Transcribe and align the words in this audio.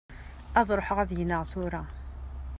Ad 0.59 0.69
ruḥeɣ 0.77 0.97
ad 0.99 1.11
gneɣ 1.19 1.41
tura. 1.51 1.81